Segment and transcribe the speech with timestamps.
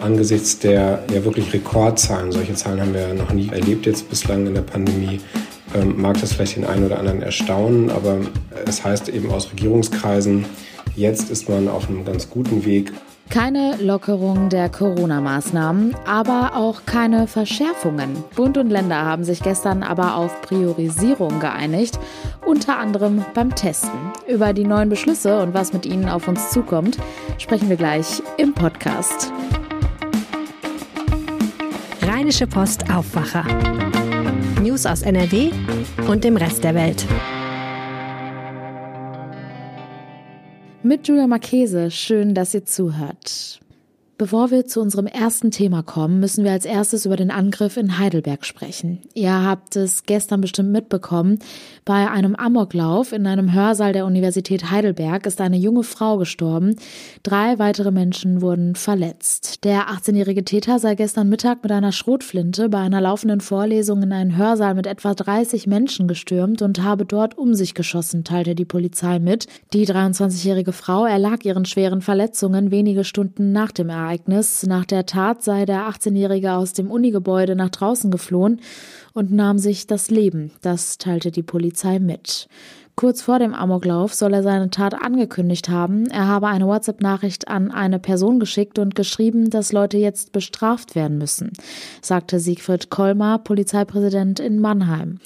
[0.00, 4.46] angesichts der ja wirklich Rekordzahlen, solche Zahlen haben wir ja noch nie erlebt jetzt bislang
[4.46, 5.20] in der Pandemie,
[5.74, 8.18] ähm, mag das vielleicht den einen oder anderen erstaunen, aber
[8.66, 10.46] es heißt eben aus Regierungskreisen,
[10.96, 12.92] jetzt ist man auf einem ganz guten Weg.
[13.30, 18.24] Keine Lockerung der Corona-Maßnahmen, aber auch keine Verschärfungen.
[18.34, 21.98] Bund und Länder haben sich gestern aber auf Priorisierung geeinigt,
[22.46, 23.90] unter anderem beim Testen.
[24.26, 26.96] Über die neuen Beschlüsse und was mit ihnen auf uns zukommt,
[27.36, 29.30] sprechen wir gleich im Podcast.
[32.18, 33.44] Rheinische Post Aufwacher.
[34.60, 35.52] News aus NRW
[36.08, 37.06] und dem Rest der Welt.
[40.82, 43.60] Mit Julia Marchese, schön, dass ihr zuhört.
[44.18, 48.00] Bevor wir zu unserem ersten Thema kommen, müssen wir als erstes über den Angriff in
[48.00, 48.98] Heidelberg sprechen.
[49.14, 51.38] Ihr habt es gestern bestimmt mitbekommen.
[51.84, 56.74] Bei einem Amoklauf in einem Hörsaal der Universität Heidelberg ist eine junge Frau gestorben.
[57.22, 59.62] Drei weitere Menschen wurden verletzt.
[59.62, 64.36] Der 18-jährige Täter sei gestern Mittag mit einer Schrotflinte bei einer laufenden Vorlesung in einen
[64.36, 69.20] Hörsaal mit etwa 30 Menschen gestürmt und habe dort um sich geschossen, teilte die Polizei
[69.20, 69.46] mit.
[69.72, 74.07] Die 23-jährige Frau erlag ihren schweren Verletzungen wenige Stunden nach dem Ereignis.
[74.08, 74.64] Ereignis.
[74.66, 78.62] Nach der Tat sei der 18-Jährige aus dem Unigebäude nach draußen geflohen
[79.12, 80.50] und nahm sich das Leben.
[80.62, 82.48] Das teilte die Polizei mit.
[82.96, 86.06] Kurz vor dem Amoklauf soll er seine Tat angekündigt haben.
[86.06, 91.18] Er habe eine WhatsApp-Nachricht an eine Person geschickt und geschrieben, dass Leute jetzt bestraft werden
[91.18, 91.52] müssen,
[92.00, 95.18] sagte Siegfried Kolmar, Polizeipräsident in Mannheim.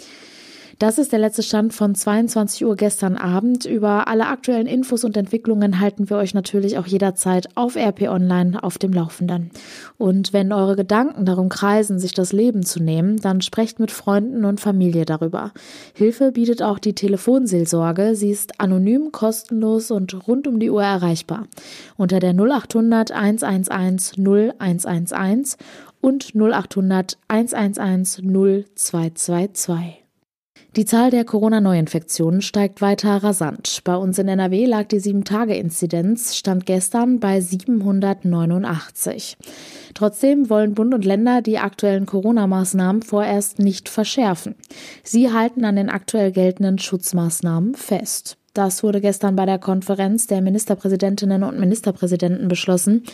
[0.83, 3.67] Das ist der letzte Stand von 22 Uhr gestern Abend.
[3.67, 8.61] Über alle aktuellen Infos und Entwicklungen halten wir euch natürlich auch jederzeit auf RP Online
[8.61, 9.53] auf dem Laufenden.
[9.97, 14.45] Und wenn eure Gedanken darum kreisen, sich das Leben zu nehmen, dann sprecht mit Freunden
[14.45, 15.53] und Familie darüber.
[15.95, 18.17] Hilfe bietet auch die Telefonseelsorge.
[18.17, 21.47] Sie ist anonym, kostenlos und rund um die Uhr erreichbar.
[21.97, 25.57] Unter der 0800 111 0111
[26.01, 30.02] und 0800 111 0222.
[30.75, 33.83] Die Zahl der Corona-Neuinfektionen steigt weiter rasant.
[33.85, 39.37] Bei uns in NRW lag die 7-Tage-Inzidenz, stand gestern bei 789.
[39.93, 44.55] Trotzdem wollen Bund und Länder die aktuellen Corona-Maßnahmen vorerst nicht verschärfen.
[45.03, 48.39] Sie halten an den aktuell geltenden Schutzmaßnahmen fest.
[48.55, 53.05] Das wurde gestern bei der Konferenz der Ministerpräsidentinnen und Ministerpräsidenten beschlossen.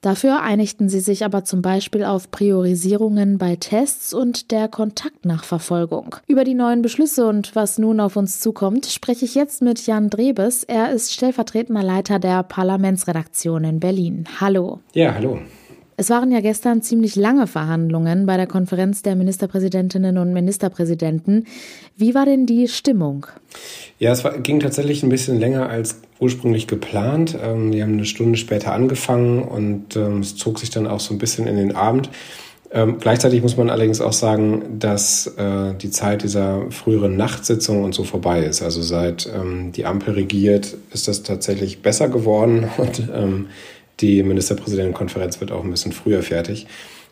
[0.00, 6.16] Dafür einigten sie sich aber zum Beispiel auf Priorisierungen bei Tests und der Kontaktnachverfolgung.
[6.26, 10.08] Über die neuen Beschlüsse und was nun auf uns zukommt, spreche ich jetzt mit Jan
[10.08, 10.64] Drebes.
[10.64, 14.24] Er ist stellvertretender Leiter der Parlamentsredaktion in Berlin.
[14.40, 14.80] Hallo.
[14.94, 15.38] Ja, hallo.
[16.00, 21.44] Es waren ja gestern ziemlich lange Verhandlungen bei der Konferenz der Ministerpräsidentinnen und Ministerpräsidenten.
[21.96, 23.26] Wie war denn die Stimmung?
[23.98, 27.36] Ja, es war, ging tatsächlich ein bisschen länger als ursprünglich geplant.
[27.42, 31.12] Ähm, wir haben eine Stunde später angefangen und ähm, es zog sich dann auch so
[31.12, 32.10] ein bisschen in den Abend.
[32.70, 37.92] Ähm, gleichzeitig muss man allerdings auch sagen, dass äh, die Zeit dieser früheren Nachtsitzung und
[37.92, 38.62] so vorbei ist.
[38.62, 43.46] Also seit ähm, die Ampel regiert, ist das tatsächlich besser geworden und ähm,
[44.00, 46.66] die Ministerpräsidentenkonferenz wird auch ein bisschen früher fertig.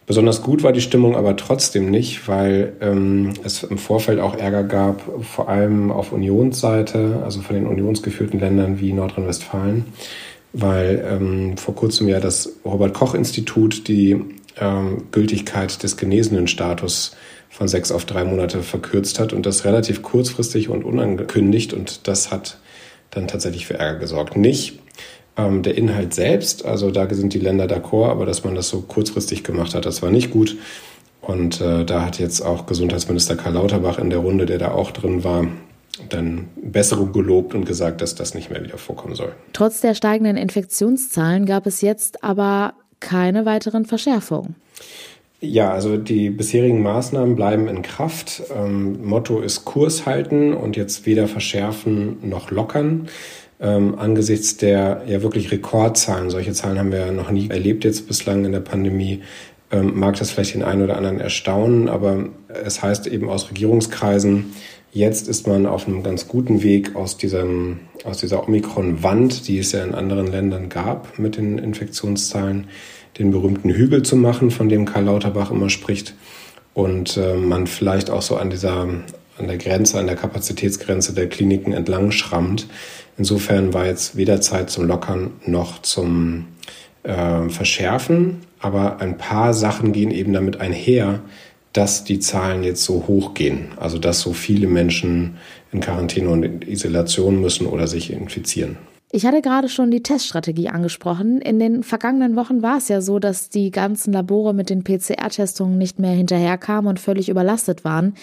[0.07, 4.63] Besonders gut war die Stimmung aber trotzdem nicht, weil ähm, es im Vorfeld auch Ärger
[4.63, 9.85] gab, vor allem auf Unionsseite, also von den unionsgeführten Ländern wie Nordrhein-Westfalen,
[10.53, 14.21] weil ähm, vor kurzem ja das Robert-Koch-Institut die
[14.61, 17.17] ähm, Gültigkeit des genesenen Status
[17.51, 22.31] von sechs auf drei Monate verkürzt hat und das relativ kurzfristig und unangekündigt und das
[22.31, 22.59] hat
[23.11, 24.37] dann tatsächlich für Ärger gesorgt.
[24.37, 24.79] Nicht
[25.37, 28.81] ähm, der Inhalt selbst, also da sind die Länder d'accord, aber dass man das so
[28.81, 30.57] kurzfristig gemacht hat, das war nicht gut.
[31.21, 34.93] Und äh, da hat jetzt auch Gesundheitsminister Karl Lauterbach in der Runde, der da auch
[34.93, 35.47] drin war,
[36.09, 39.33] dann Besserung gelobt und gesagt, dass das nicht mehr wieder vorkommen soll.
[39.53, 44.55] Trotz der steigenden Infektionszahlen gab es jetzt aber keine weiteren Verschärfungen.
[45.41, 48.43] Ja, also die bisherigen Maßnahmen bleiben in Kraft.
[48.55, 53.09] Ähm, Motto ist Kurs halten und jetzt weder verschärfen noch lockern
[53.61, 58.07] ähm, angesichts der ja wirklich Rekordzahlen, solche Zahlen haben wir ja noch nie erlebt jetzt
[58.07, 59.23] bislang in der Pandemie,
[59.71, 64.53] ähm, mag das vielleicht den einen oder anderen erstaunen, aber es heißt eben aus Regierungskreisen,
[64.93, 69.73] jetzt ist man auf einem ganz guten Weg aus, diesem, aus dieser Omikron-Wand, die es
[69.73, 72.69] ja in anderen Ländern gab mit den Infektionszahlen,
[73.19, 76.15] den berühmten Hügel zu machen, von dem Karl Lauterbach immer spricht.
[76.75, 78.87] Und äh, man vielleicht auch so an dieser
[79.39, 82.67] an der Grenze, an der Kapazitätsgrenze der Kliniken entlang schrammt.
[83.19, 86.47] Insofern war jetzt weder Zeit zum Lockern noch zum
[87.03, 91.21] äh, Verschärfen, aber ein paar Sachen gehen eben damit einher,
[91.73, 95.37] dass die Zahlen jetzt so hoch gehen, also dass so viele Menschen
[95.73, 98.79] in Quarantäne und in Isolation müssen oder sich infizieren.
[99.13, 101.41] Ich hatte gerade schon die Teststrategie angesprochen.
[101.41, 105.79] In den vergangenen Wochen war es ja so, dass die ganzen Labore mit den PCR-Testungen
[105.79, 108.15] nicht mehr hinterherkamen und völlig überlastet waren.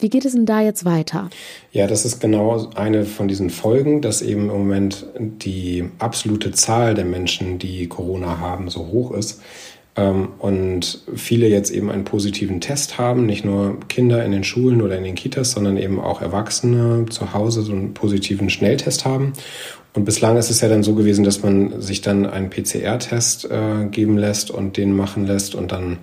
[0.00, 1.28] Wie geht es denn da jetzt weiter?
[1.72, 6.94] Ja, das ist genau eine von diesen Folgen, dass eben im Moment die absolute Zahl
[6.94, 9.42] der Menschen, die Corona haben, so hoch ist.
[9.96, 14.80] Ähm, und viele jetzt eben einen positiven Test haben, nicht nur Kinder in den Schulen
[14.80, 19.32] oder in den Kitas, sondern eben auch Erwachsene zu Hause so einen positiven Schnelltest haben.
[19.92, 23.86] Und bislang ist es ja dann so gewesen, dass man sich dann einen PCR-Test äh,
[23.90, 25.98] geben lässt und den machen lässt und dann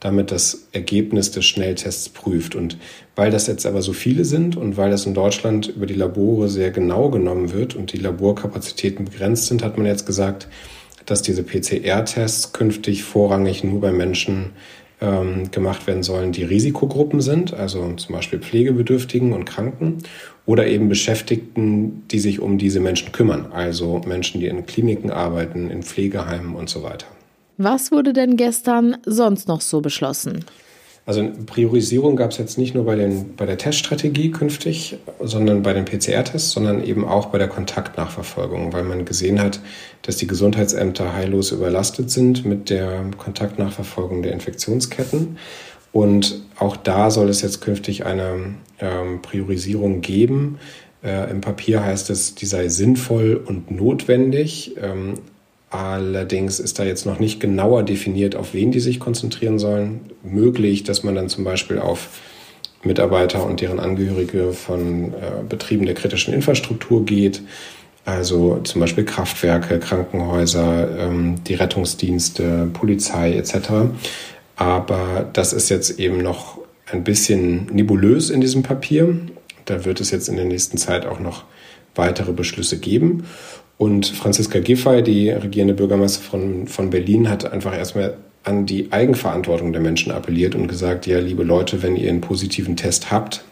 [0.00, 2.54] damit das Ergebnis des Schnelltests prüft.
[2.54, 2.78] Und
[3.16, 6.48] weil das jetzt aber so viele sind und weil das in Deutschland über die Labore
[6.48, 10.48] sehr genau genommen wird und die Laborkapazitäten begrenzt sind, hat man jetzt gesagt,
[11.04, 14.52] dass diese PCR-Tests künftig vorrangig nur bei Menschen
[15.02, 19.98] ähm, gemacht werden sollen, die Risikogruppen sind, also zum Beispiel Pflegebedürftigen und Kranken
[20.50, 25.70] oder eben Beschäftigten, die sich um diese Menschen kümmern, also Menschen, die in Kliniken arbeiten,
[25.70, 27.06] in Pflegeheimen und so weiter.
[27.56, 30.44] Was wurde denn gestern sonst noch so beschlossen?
[31.06, 35.72] Also Priorisierung gab es jetzt nicht nur bei, den, bei der Teststrategie künftig, sondern bei
[35.72, 39.60] den PCR-Tests, sondern eben auch bei der Kontaktnachverfolgung, weil man gesehen hat,
[40.02, 45.38] dass die Gesundheitsämter heillos überlastet sind mit der Kontaktnachverfolgung der Infektionsketten.
[45.92, 50.58] Und auch da soll es jetzt künftig eine ähm, Priorisierung geben.
[51.02, 54.76] Äh, Im Papier heißt es, die sei sinnvoll und notwendig.
[54.80, 55.14] Ähm,
[55.70, 60.00] Allerdings ist da jetzt noch nicht genauer definiert, auf wen die sich konzentrieren sollen.
[60.24, 62.08] Möglich, dass man dann zum Beispiel auf
[62.82, 67.42] Mitarbeiter und deren Angehörige von äh, Betrieben der kritischen Infrastruktur geht.
[68.04, 73.92] Also zum Beispiel Kraftwerke, Krankenhäuser, ähm, die Rettungsdienste, Polizei etc.
[74.60, 76.58] Aber das ist jetzt eben noch
[76.92, 79.16] ein bisschen nebulös in diesem Papier.
[79.64, 81.44] Da wird es jetzt in der nächsten Zeit auch noch
[81.94, 83.24] weitere Beschlüsse geben.
[83.78, 89.80] Und Franziska Giffey, die regierende Bürgermeisterin von Berlin, hat einfach erstmal an die Eigenverantwortung der
[89.80, 93.42] Menschen appelliert und gesagt, ja, liebe Leute, wenn ihr einen positiven Test habt,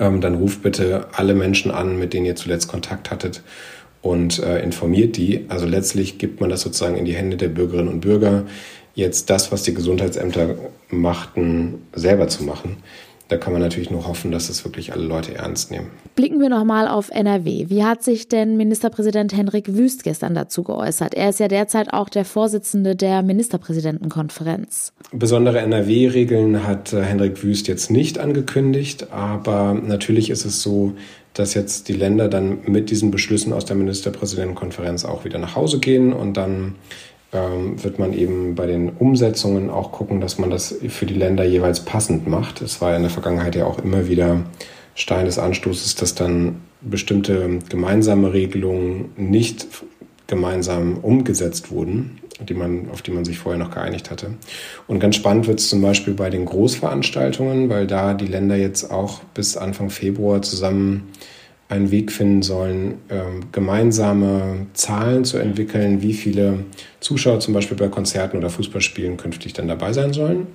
[0.00, 3.42] ähm, dann ruft bitte alle Menschen an, mit denen ihr zuletzt Kontakt hattet
[4.00, 5.44] und äh, informiert die.
[5.48, 8.44] Also letztlich gibt man das sozusagen in die Hände der Bürgerinnen und Bürger,
[8.96, 10.56] jetzt das, was die Gesundheitsämter
[10.90, 12.82] machten, selber zu machen
[13.28, 15.90] da kann man natürlich nur hoffen, dass es wirklich alle Leute ernst nehmen.
[16.14, 17.66] Blicken wir nochmal auf NRW.
[17.68, 21.14] Wie hat sich denn Ministerpräsident Henrik Wüst gestern dazu geäußert?
[21.14, 24.92] Er ist ja derzeit auch der Vorsitzende der Ministerpräsidentenkonferenz.
[25.10, 30.92] Besondere NRW-Regeln hat äh, Henrik Wüst jetzt nicht angekündigt, aber natürlich ist es so,
[31.34, 35.80] dass jetzt die Länder dann mit diesen Beschlüssen aus der Ministerpräsidentenkonferenz auch wieder nach Hause
[35.80, 36.76] gehen und dann
[37.42, 41.84] wird man eben bei den Umsetzungen auch gucken, dass man das für die Länder jeweils
[41.84, 42.62] passend macht.
[42.62, 44.44] Es war in der Vergangenheit ja auch immer wieder
[44.94, 49.66] Stein des Anstoßes, dass dann bestimmte gemeinsame Regelungen nicht
[50.26, 54.30] gemeinsam umgesetzt wurden, die man, auf die man sich vorher noch geeinigt hatte.
[54.86, 58.90] Und ganz spannend wird es zum Beispiel bei den Großveranstaltungen, weil da die Länder jetzt
[58.90, 61.12] auch bis Anfang Februar zusammen
[61.68, 66.60] einen Weg finden sollen, ähm, gemeinsame Zahlen zu entwickeln, wie viele
[67.00, 70.46] Zuschauer zum Beispiel bei Konzerten oder Fußballspielen künftig dann dabei sein sollen.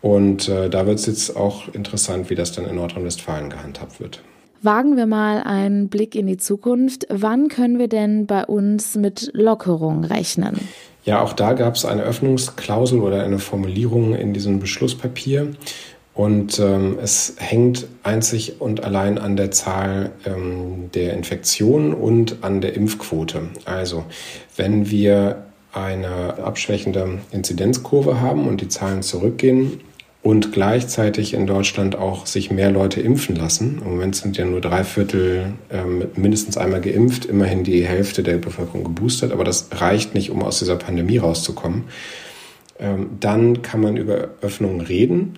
[0.00, 4.20] Und äh, da wird es jetzt auch interessant, wie das dann in Nordrhein-Westfalen gehandhabt wird.
[4.60, 7.06] Wagen wir mal einen Blick in die Zukunft.
[7.10, 10.58] Wann können wir denn bei uns mit Lockerung rechnen?
[11.04, 15.52] Ja, auch da gab es eine Öffnungsklausel oder eine Formulierung in diesem Beschlusspapier.
[16.18, 22.60] Und ähm, es hängt einzig und allein an der Zahl ähm, der Infektionen und an
[22.60, 23.42] der Impfquote.
[23.66, 24.04] Also
[24.56, 29.80] wenn wir eine abschwächende Inzidenzkurve haben und die Zahlen zurückgehen
[30.20, 33.80] und gleichzeitig in Deutschland auch sich mehr Leute impfen lassen.
[33.84, 38.38] Im Moment sind ja nur drei Viertel ähm, mindestens einmal geimpft, immerhin die Hälfte der
[38.38, 41.84] Bevölkerung geboostert, aber das reicht nicht, um aus dieser Pandemie rauszukommen.
[42.80, 45.34] Ähm, dann kann man über Öffnungen reden.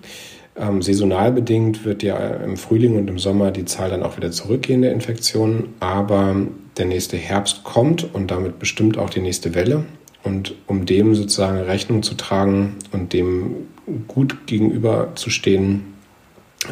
[0.55, 4.31] Ähm, saisonal bedingt wird ja im Frühling und im Sommer die Zahl dann auch wieder
[4.31, 6.35] zurückgehen der Infektionen, aber
[6.77, 9.85] der nächste Herbst kommt und damit bestimmt auch die nächste Welle.
[10.23, 13.67] Und um dem sozusagen Rechnung zu tragen und dem
[14.07, 15.93] gut gegenüberzustehen,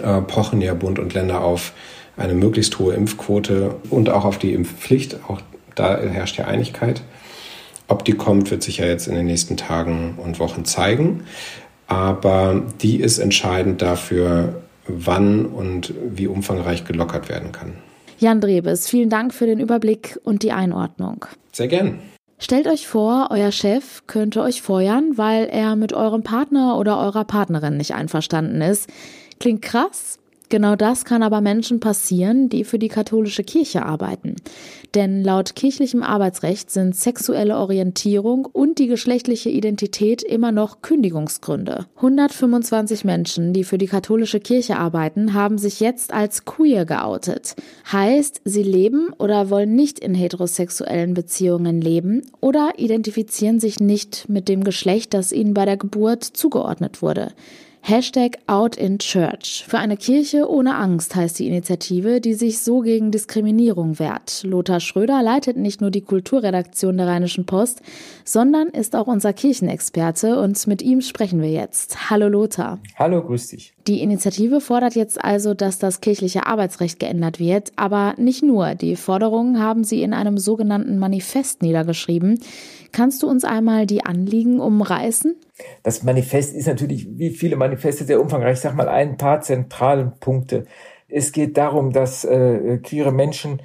[0.03, 1.74] äh, pochen ja Bund und Länder auf
[2.15, 5.17] eine möglichst hohe Impfquote und auch auf die Impfpflicht.
[5.27, 5.41] Auch
[5.75, 7.01] da herrscht ja Einigkeit.
[7.88, 11.24] Ob die kommt, wird sich ja jetzt in den nächsten Tagen und Wochen zeigen
[11.89, 17.74] aber die ist entscheidend dafür, wann und wie umfangreich gelockert werden kann.
[18.19, 21.25] Jan Drebes, vielen Dank für den Überblick und die Einordnung.
[21.51, 22.00] Sehr gern.
[22.38, 27.25] Stellt euch vor, euer Chef könnte euch feuern, weil er mit eurem Partner oder eurer
[27.25, 28.89] Partnerin nicht einverstanden ist.
[29.39, 30.19] Klingt krass?
[30.50, 34.36] Genau das kann aber Menschen passieren, die für die katholische Kirche arbeiten.
[34.96, 41.86] Denn laut kirchlichem Arbeitsrecht sind sexuelle Orientierung und die geschlechtliche Identität immer noch Kündigungsgründe.
[41.98, 47.56] 125 Menschen, die für die katholische Kirche arbeiten, haben sich jetzt als queer geoutet.
[47.91, 54.50] Heißt, sie leben oder wollen nicht in heterosexuellen Beziehungen leben oder identifizieren sich nicht mit
[54.50, 57.34] dem Geschlecht, das ihnen bei der Geburt zugeordnet wurde.
[57.81, 59.65] Hashtag Out in Church.
[59.67, 64.43] Für eine Kirche ohne Angst heißt die Initiative, die sich so gegen Diskriminierung wehrt.
[64.43, 67.81] Lothar Schröder leitet nicht nur die Kulturredaktion der Rheinischen Post,
[68.25, 72.12] sondern ist auch unser Kirchenexperte und mit ihm sprechen wir jetzt.
[72.12, 72.79] Hallo Lothar.
[72.95, 73.74] Hallo, grüß dich.
[73.88, 78.75] Die Initiative fordert jetzt also, dass das kirchliche Arbeitsrecht geändert wird, aber nicht nur.
[78.75, 82.39] Die Forderungen haben sie in einem sogenannten Manifest niedergeschrieben.
[82.91, 85.36] Kannst du uns einmal die Anliegen umreißen?
[85.83, 88.53] Das Manifest ist natürlich, wie viele Manifeste, sehr umfangreich.
[88.53, 90.65] Ich sage mal ein paar zentralen Punkte.
[91.07, 93.61] Es geht darum, dass äh, queere Menschen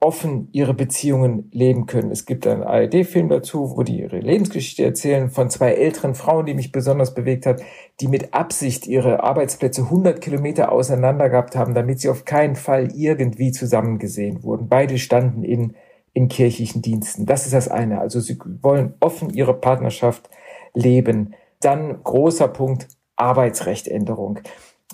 [0.00, 2.12] offen ihre Beziehungen leben können.
[2.12, 6.54] Es gibt einen ARD-Film dazu, wo die ihre Lebensgeschichte erzählen von zwei älteren Frauen, die
[6.54, 7.62] mich besonders bewegt hat,
[8.00, 12.92] die mit Absicht ihre Arbeitsplätze 100 Kilometer auseinander gehabt haben, damit sie auf keinen Fall
[12.94, 14.68] irgendwie zusammengesehen wurden.
[14.68, 15.74] Beide standen in,
[16.12, 17.26] in kirchlichen Diensten.
[17.26, 18.00] Das ist das eine.
[18.00, 20.30] Also sie wollen offen ihre Partnerschaft
[20.74, 21.34] leben.
[21.60, 22.86] Dann großer Punkt
[23.18, 24.40] Arbeitsrechtänderung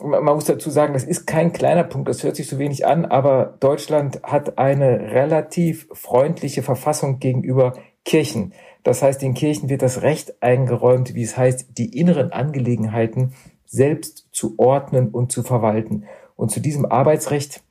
[0.02, 3.04] man muss dazu sagen, das ist kein kleiner Punkt, das hört sich so wenig an,
[3.04, 8.52] aber Deutschland hat eine relativ freundliche Verfassung gegenüber Kirchen.
[8.82, 13.34] Das heißt, den Kirchen wird das Recht eingeräumt, wie es heißt, die inneren Angelegenheiten
[13.66, 16.04] selbst zu ordnen und zu verwalten.
[16.36, 17.62] Und zu diesem Arbeitsrecht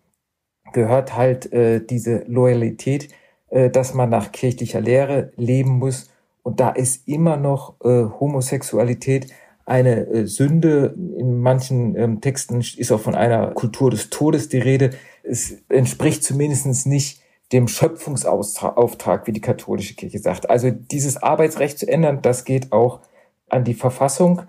[0.72, 3.10] gehört halt äh, diese Loyalität,
[3.50, 6.10] äh, dass man nach kirchlicher Lehre leben muss.
[6.42, 9.28] Und da ist immer noch äh, Homosexualität
[9.66, 10.94] eine äh, Sünde.
[11.18, 14.92] In manchen ähm, Texten ist auch von einer Kultur des Todes die Rede.
[15.24, 20.50] Es entspricht zumindest nicht dem Schöpfungsauftrag, wie die katholische Kirche sagt.
[20.50, 23.02] Also dieses Arbeitsrecht zu ändern, das geht auch
[23.50, 24.42] an die Verfassung.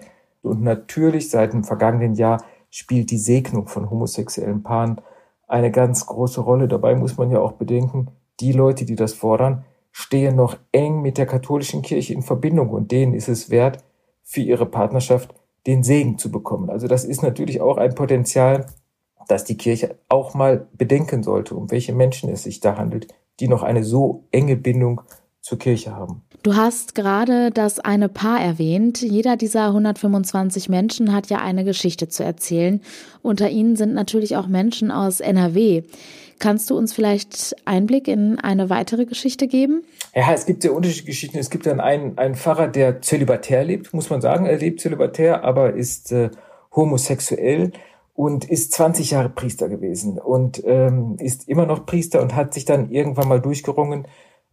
[0.43, 5.01] Und natürlich seit dem vergangenen Jahr spielt die Segnung von homosexuellen Paaren
[5.47, 6.67] eine ganz große Rolle.
[6.67, 8.09] Dabei muss man ja auch bedenken,
[8.41, 12.91] die Leute, die das fordern, stehen noch eng mit der katholischen Kirche in Verbindung und
[12.91, 13.85] denen ist es wert,
[14.25, 15.35] für ihre Partnerschaft
[15.67, 16.71] den Segen zu bekommen.
[16.71, 18.67] Also das ist natürlich auch ein Potenzial,
[19.29, 23.09] das die Kirche auch mal bedenken sollte, um welche Menschen es sich da handelt,
[23.41, 25.01] die noch eine so enge Bindung
[25.41, 26.23] zur Kirche haben.
[26.43, 29.03] Du hast gerade das eine Paar erwähnt.
[29.03, 32.81] Jeder dieser 125 Menschen hat ja eine Geschichte zu erzählen.
[33.23, 35.83] Unter ihnen sind natürlich auch Menschen aus NRW.
[36.39, 39.83] Kannst du uns vielleicht Einblick in eine weitere Geschichte geben?
[40.15, 41.39] Ja, es gibt sehr unterschiedliche Geschichten.
[41.39, 44.47] Es gibt dann einen, einen Pfarrer, der zölibatär lebt, muss man sagen.
[44.47, 46.31] Er lebt zölibatär, aber ist äh,
[46.75, 47.73] homosexuell
[48.15, 52.65] und ist 20 Jahre Priester gewesen und ähm, ist immer noch Priester und hat sich
[52.65, 54.07] dann irgendwann mal durchgerungen,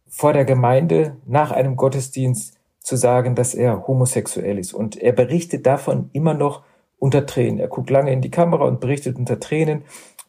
[0.08, 4.74] vor der Gemeinde nach einem Gottesdienst zu sagen, dass er homosexuell ist.
[4.74, 6.64] Und er berichtet davon immer noch
[6.98, 7.58] unter Tränen.
[7.58, 9.82] Er guckt lange in die Kamera und berichtet unter Tränen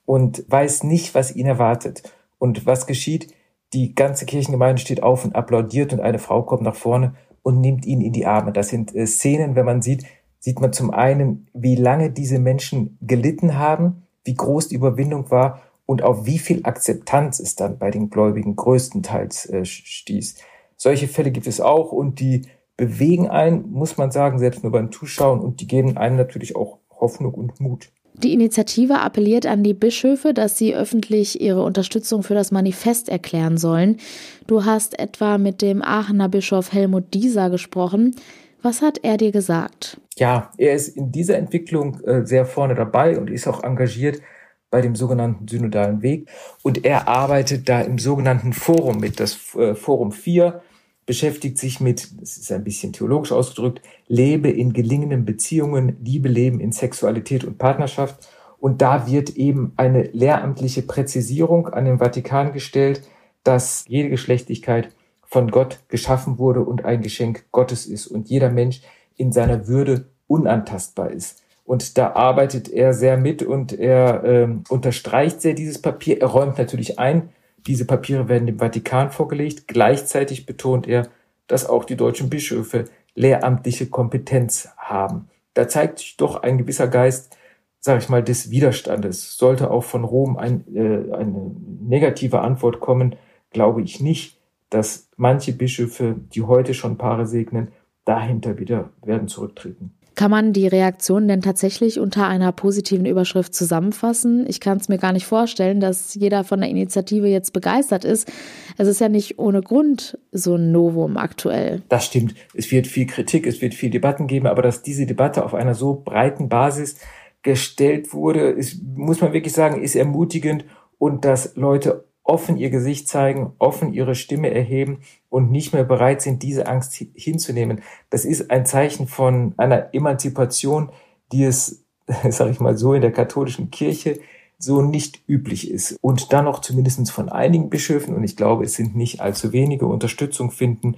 [0.05, 2.03] und weiß nicht, was ihn erwartet.
[2.37, 3.33] Und was geschieht?
[3.73, 7.85] Die ganze Kirchengemeinde steht auf und applaudiert und eine Frau kommt nach vorne und nimmt
[7.85, 8.51] ihn in die Arme.
[8.51, 10.05] Das sind äh, Szenen, wenn man sieht,
[10.39, 15.61] sieht man zum einen, wie lange diese Menschen gelitten haben, wie groß die Überwindung war
[15.85, 20.35] und auf wie viel Akzeptanz es dann bei den Gläubigen größtenteils äh, stieß.
[20.75, 22.43] Solche Fälle gibt es auch und die
[22.75, 26.79] bewegen einen, muss man sagen, selbst nur beim Zuschauen und die geben einem natürlich auch
[26.89, 27.91] Hoffnung und Mut.
[28.15, 33.57] Die Initiative appelliert an die Bischöfe, dass sie öffentlich ihre Unterstützung für das Manifest erklären
[33.57, 33.97] sollen.
[34.45, 38.15] Du hast etwa mit dem Aachener Bischof Helmut Dieser gesprochen.
[38.61, 39.99] Was hat er dir gesagt?
[40.15, 44.21] Ja, er ist in dieser Entwicklung äh, sehr vorne dabei und ist auch engagiert
[44.69, 46.29] bei dem sogenannten synodalen Weg.
[46.61, 50.61] Und er arbeitet da im sogenannten Forum mit, das äh, Forum 4
[51.05, 56.59] beschäftigt sich mit, das ist ein bisschen theologisch ausgedrückt, lebe in gelingenden Beziehungen, Liebe leben
[56.59, 58.27] in Sexualität und Partnerschaft.
[58.59, 63.01] Und da wird eben eine lehramtliche Präzisierung an den Vatikan gestellt,
[63.43, 64.89] dass jede Geschlechtlichkeit
[65.23, 68.81] von Gott geschaffen wurde und ein Geschenk Gottes ist und jeder Mensch
[69.17, 71.43] in seiner Würde unantastbar ist.
[71.65, 76.21] Und da arbeitet er sehr mit und er äh, unterstreicht sehr dieses Papier.
[76.21, 77.29] Er räumt natürlich ein,
[77.67, 79.67] diese Papiere werden dem Vatikan vorgelegt.
[79.67, 81.07] Gleichzeitig betont er,
[81.47, 85.29] dass auch die deutschen Bischöfe lehramtliche Kompetenz haben.
[85.53, 87.37] Da zeigt sich doch ein gewisser Geist,
[87.79, 89.37] sage ich mal, des Widerstandes.
[89.37, 91.51] Sollte auch von Rom ein, äh, eine
[91.81, 93.15] negative Antwort kommen,
[93.51, 94.39] glaube ich nicht,
[94.69, 97.71] dass manche Bischöfe, die heute schon Paare segnen,
[98.05, 99.93] dahinter wieder werden zurücktreten.
[100.15, 104.45] Kann man die Reaktion denn tatsächlich unter einer positiven Überschrift zusammenfassen?
[104.47, 108.31] Ich kann es mir gar nicht vorstellen, dass jeder von der Initiative jetzt begeistert ist.
[108.77, 111.81] Es ist ja nicht ohne Grund so ein Novum aktuell.
[111.89, 112.35] Das stimmt.
[112.53, 115.73] Es wird viel Kritik, es wird viel Debatten geben, aber dass diese Debatte auf einer
[115.73, 116.97] so breiten Basis
[117.41, 120.65] gestellt wurde, ist, muss man wirklich sagen, ist ermutigend
[120.97, 124.99] und dass Leute offen ihr Gesicht zeigen, offen ihre Stimme erheben
[125.29, 127.81] und nicht mehr bereit sind, diese Angst hinzunehmen.
[128.09, 130.89] Das ist ein Zeichen von einer Emanzipation,
[131.31, 131.83] die es,
[132.29, 134.19] sage ich mal so, in der katholischen Kirche
[134.57, 135.97] so nicht üblich ist.
[136.01, 139.85] Und dann noch zumindest von einigen Bischöfen, und ich glaube, es sind nicht allzu wenige,
[139.85, 140.95] Unterstützung finden.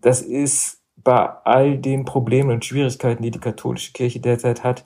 [0.00, 4.84] Das ist bei all den Problemen und Schwierigkeiten, die die katholische Kirche derzeit hat,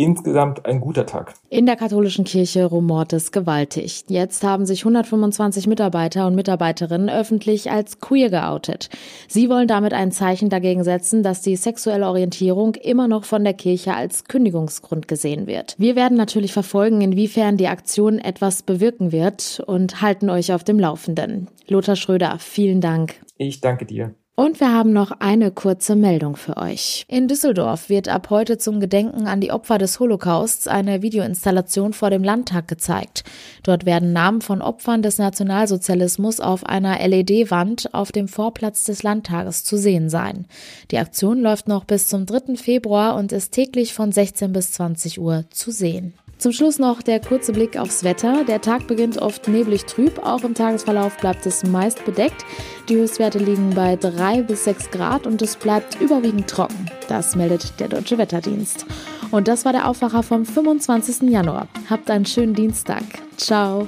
[0.00, 1.34] insgesamt ein guter Tag.
[1.50, 4.04] In der katholischen Kirche rumort es gewaltig.
[4.08, 8.88] Jetzt haben sich 125 Mitarbeiter und Mitarbeiterinnen öffentlich als queer geoutet.
[9.28, 13.54] Sie wollen damit ein Zeichen dagegen setzen, dass die sexuelle Orientierung immer noch von der
[13.54, 15.74] Kirche als Kündigungsgrund gesehen wird.
[15.78, 20.78] Wir werden natürlich verfolgen, inwiefern die Aktion etwas bewirken wird und halten euch auf dem
[20.78, 21.48] Laufenden.
[21.68, 23.20] Lothar Schröder, vielen Dank.
[23.36, 24.14] Ich danke dir.
[24.40, 27.04] Und wir haben noch eine kurze Meldung für euch.
[27.08, 32.08] In Düsseldorf wird ab heute zum Gedenken an die Opfer des Holocausts eine Videoinstallation vor
[32.08, 33.22] dem Landtag gezeigt.
[33.64, 39.62] Dort werden Namen von Opfern des Nationalsozialismus auf einer LED-Wand auf dem Vorplatz des Landtages
[39.62, 40.46] zu sehen sein.
[40.90, 42.56] Die Aktion läuft noch bis zum 3.
[42.56, 46.14] Februar und ist täglich von 16 bis 20 Uhr zu sehen.
[46.40, 48.44] Zum Schluss noch der kurze Blick aufs Wetter.
[48.44, 52.46] Der Tag beginnt oft neblig trüb, auch im Tagesverlauf bleibt es meist bedeckt.
[52.88, 56.86] Die Höchstwerte liegen bei 3 bis 6 Grad und es bleibt überwiegend trocken.
[57.08, 58.86] Das meldet der Deutsche Wetterdienst.
[59.30, 61.28] Und das war der Aufwacher vom 25.
[61.28, 61.68] Januar.
[61.90, 63.02] Habt einen schönen Dienstag.
[63.36, 63.86] Ciao.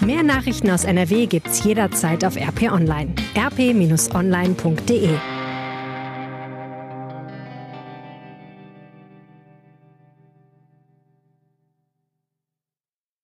[0.00, 3.14] Mehr Nachrichten aus NRW gibt's jederzeit auf RP Online.
[3.36, 5.10] rp-online.de